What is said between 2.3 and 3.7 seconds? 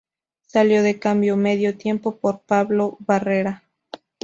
Pablo Barrera.